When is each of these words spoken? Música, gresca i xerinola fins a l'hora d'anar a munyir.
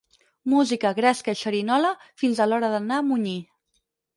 Música, 0.53 0.91
gresca 0.99 1.35
i 1.35 1.39
xerinola 1.43 1.93
fins 2.23 2.41
a 2.41 2.49
l'hora 2.51 2.73
d'anar 2.73 2.99
a 3.03 3.07
munyir. 3.11 3.39